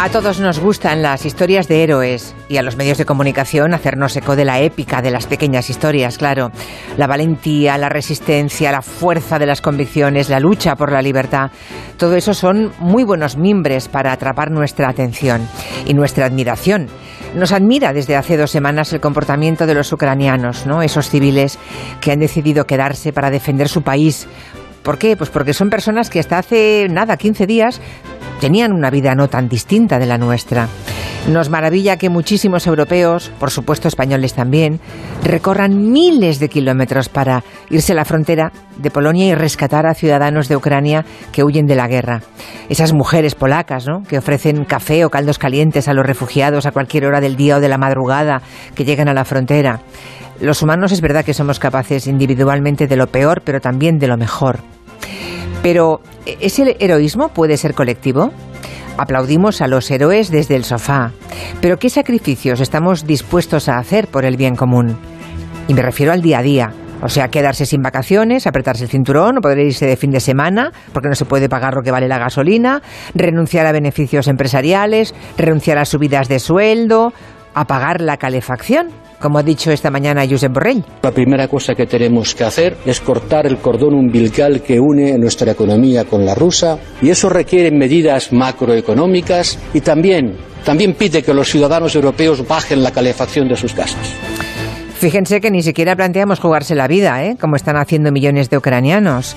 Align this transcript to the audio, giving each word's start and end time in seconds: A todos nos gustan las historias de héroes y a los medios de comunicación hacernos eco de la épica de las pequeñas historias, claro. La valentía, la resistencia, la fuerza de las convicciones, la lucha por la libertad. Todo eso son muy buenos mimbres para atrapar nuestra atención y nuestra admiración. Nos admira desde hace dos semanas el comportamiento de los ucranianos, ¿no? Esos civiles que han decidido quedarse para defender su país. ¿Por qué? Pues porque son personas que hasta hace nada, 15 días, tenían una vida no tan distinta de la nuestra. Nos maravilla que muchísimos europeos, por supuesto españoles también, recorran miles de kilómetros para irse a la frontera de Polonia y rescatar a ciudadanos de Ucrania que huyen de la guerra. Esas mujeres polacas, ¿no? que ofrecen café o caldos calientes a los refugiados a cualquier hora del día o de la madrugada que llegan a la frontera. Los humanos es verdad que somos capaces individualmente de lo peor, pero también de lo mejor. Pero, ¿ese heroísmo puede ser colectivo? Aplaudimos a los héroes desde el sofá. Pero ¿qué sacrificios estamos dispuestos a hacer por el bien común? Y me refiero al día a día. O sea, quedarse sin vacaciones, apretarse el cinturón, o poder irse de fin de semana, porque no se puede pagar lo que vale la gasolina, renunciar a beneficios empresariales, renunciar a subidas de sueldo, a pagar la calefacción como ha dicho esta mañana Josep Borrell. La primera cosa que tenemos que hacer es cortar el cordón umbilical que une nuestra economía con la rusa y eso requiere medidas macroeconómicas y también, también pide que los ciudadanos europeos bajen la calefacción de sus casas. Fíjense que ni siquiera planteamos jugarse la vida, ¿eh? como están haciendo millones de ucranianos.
A 0.00 0.10
todos 0.10 0.38
nos 0.38 0.60
gustan 0.60 1.02
las 1.02 1.26
historias 1.26 1.66
de 1.66 1.82
héroes 1.82 2.32
y 2.48 2.56
a 2.56 2.62
los 2.62 2.76
medios 2.76 2.98
de 2.98 3.04
comunicación 3.04 3.74
hacernos 3.74 4.16
eco 4.16 4.36
de 4.36 4.44
la 4.44 4.60
épica 4.60 5.02
de 5.02 5.10
las 5.10 5.26
pequeñas 5.26 5.70
historias, 5.70 6.18
claro. 6.18 6.52
La 6.96 7.08
valentía, 7.08 7.76
la 7.78 7.88
resistencia, 7.88 8.70
la 8.70 8.80
fuerza 8.80 9.40
de 9.40 9.46
las 9.46 9.60
convicciones, 9.60 10.28
la 10.28 10.38
lucha 10.38 10.76
por 10.76 10.92
la 10.92 11.02
libertad. 11.02 11.50
Todo 11.96 12.14
eso 12.14 12.32
son 12.32 12.70
muy 12.78 13.02
buenos 13.02 13.36
mimbres 13.36 13.88
para 13.88 14.12
atrapar 14.12 14.52
nuestra 14.52 14.88
atención 14.88 15.48
y 15.84 15.94
nuestra 15.94 16.26
admiración. 16.26 16.86
Nos 17.34 17.50
admira 17.50 17.92
desde 17.92 18.14
hace 18.14 18.36
dos 18.36 18.52
semanas 18.52 18.92
el 18.92 19.00
comportamiento 19.00 19.66
de 19.66 19.74
los 19.74 19.92
ucranianos, 19.92 20.64
¿no? 20.64 20.80
Esos 20.80 21.10
civiles 21.10 21.58
que 22.00 22.12
han 22.12 22.20
decidido 22.20 22.66
quedarse 22.66 23.12
para 23.12 23.30
defender 23.30 23.68
su 23.68 23.82
país. 23.82 24.28
¿Por 24.84 24.96
qué? 24.96 25.16
Pues 25.16 25.28
porque 25.28 25.54
son 25.54 25.70
personas 25.70 26.08
que 26.08 26.20
hasta 26.20 26.38
hace 26.38 26.86
nada, 26.88 27.16
15 27.16 27.46
días, 27.46 27.80
tenían 28.40 28.72
una 28.72 28.90
vida 28.90 29.14
no 29.14 29.28
tan 29.28 29.48
distinta 29.48 29.98
de 29.98 30.06
la 30.06 30.18
nuestra. 30.18 30.68
Nos 31.28 31.50
maravilla 31.50 31.98
que 31.98 32.08
muchísimos 32.08 32.66
europeos, 32.66 33.30
por 33.38 33.50
supuesto 33.50 33.86
españoles 33.86 34.32
también, 34.32 34.80
recorran 35.22 35.92
miles 35.92 36.38
de 36.38 36.48
kilómetros 36.48 37.10
para 37.10 37.44
irse 37.68 37.92
a 37.92 37.96
la 37.96 38.06
frontera 38.06 38.50
de 38.78 38.90
Polonia 38.90 39.26
y 39.26 39.34
rescatar 39.34 39.86
a 39.86 39.94
ciudadanos 39.94 40.48
de 40.48 40.56
Ucrania 40.56 41.04
que 41.30 41.44
huyen 41.44 41.66
de 41.66 41.74
la 41.74 41.86
guerra. 41.86 42.22
Esas 42.70 42.94
mujeres 42.94 43.34
polacas, 43.34 43.86
¿no? 43.86 44.02
que 44.08 44.18
ofrecen 44.18 44.64
café 44.64 45.04
o 45.04 45.10
caldos 45.10 45.38
calientes 45.38 45.86
a 45.88 45.92
los 45.92 46.06
refugiados 46.06 46.64
a 46.64 46.72
cualquier 46.72 47.04
hora 47.04 47.20
del 47.20 47.36
día 47.36 47.56
o 47.56 47.60
de 47.60 47.68
la 47.68 47.76
madrugada 47.76 48.40
que 48.74 48.86
llegan 48.86 49.08
a 49.08 49.14
la 49.14 49.26
frontera. 49.26 49.80
Los 50.40 50.62
humanos 50.62 50.92
es 50.92 51.00
verdad 51.00 51.24
que 51.24 51.34
somos 51.34 51.58
capaces 51.58 52.06
individualmente 52.06 52.86
de 52.86 52.96
lo 52.96 53.08
peor, 53.08 53.42
pero 53.44 53.60
también 53.60 53.98
de 53.98 54.06
lo 54.06 54.16
mejor. 54.16 54.60
Pero, 55.62 56.00
¿ese 56.26 56.76
heroísmo 56.78 57.28
puede 57.28 57.56
ser 57.56 57.74
colectivo? 57.74 58.30
Aplaudimos 58.96 59.60
a 59.60 59.68
los 59.68 59.90
héroes 59.90 60.30
desde 60.30 60.56
el 60.56 60.64
sofá. 60.64 61.12
Pero 61.60 61.78
¿qué 61.78 61.90
sacrificios 61.90 62.60
estamos 62.60 63.06
dispuestos 63.06 63.68
a 63.68 63.78
hacer 63.78 64.08
por 64.08 64.24
el 64.24 64.36
bien 64.36 64.56
común? 64.56 64.96
Y 65.68 65.74
me 65.74 65.82
refiero 65.82 66.12
al 66.12 66.22
día 66.22 66.38
a 66.38 66.42
día. 66.42 66.72
O 67.00 67.08
sea, 67.08 67.28
quedarse 67.28 67.64
sin 67.64 67.80
vacaciones, 67.80 68.46
apretarse 68.48 68.84
el 68.84 68.90
cinturón, 68.90 69.38
o 69.38 69.40
poder 69.40 69.58
irse 69.60 69.86
de 69.86 69.96
fin 69.96 70.10
de 70.10 70.18
semana, 70.18 70.72
porque 70.92 71.08
no 71.08 71.14
se 71.14 71.26
puede 71.26 71.48
pagar 71.48 71.74
lo 71.74 71.82
que 71.82 71.92
vale 71.92 72.08
la 72.08 72.18
gasolina, 72.18 72.82
renunciar 73.14 73.66
a 73.66 73.72
beneficios 73.72 74.26
empresariales, 74.26 75.14
renunciar 75.36 75.78
a 75.78 75.84
subidas 75.84 76.28
de 76.28 76.40
sueldo, 76.40 77.12
a 77.60 77.66
pagar 77.66 78.00
la 78.00 78.16
calefacción 78.16 78.88
como 79.18 79.38
ha 79.38 79.42
dicho 79.42 79.70
esta 79.70 79.90
mañana 79.90 80.24
Josep 80.28 80.52
Borrell. 80.52 80.84
La 81.02 81.10
primera 81.10 81.48
cosa 81.48 81.74
que 81.74 81.86
tenemos 81.86 82.34
que 82.34 82.44
hacer 82.44 82.76
es 82.86 83.00
cortar 83.00 83.46
el 83.46 83.58
cordón 83.58 83.94
umbilical 83.94 84.62
que 84.62 84.78
une 84.78 85.18
nuestra 85.18 85.52
economía 85.52 86.04
con 86.04 86.24
la 86.24 86.34
rusa 86.34 86.78
y 87.02 87.10
eso 87.10 87.28
requiere 87.28 87.70
medidas 87.70 88.32
macroeconómicas 88.32 89.58
y 89.74 89.80
también, 89.80 90.36
también 90.64 90.94
pide 90.94 91.22
que 91.22 91.34
los 91.34 91.50
ciudadanos 91.50 91.94
europeos 91.94 92.46
bajen 92.46 92.82
la 92.82 92.92
calefacción 92.92 93.48
de 93.48 93.56
sus 93.56 93.72
casas. 93.72 94.14
Fíjense 94.98 95.40
que 95.40 95.52
ni 95.52 95.62
siquiera 95.62 95.94
planteamos 95.94 96.40
jugarse 96.40 96.74
la 96.74 96.88
vida, 96.88 97.22
¿eh? 97.22 97.36
como 97.40 97.54
están 97.54 97.76
haciendo 97.76 98.10
millones 98.10 98.50
de 98.50 98.58
ucranianos. 98.58 99.36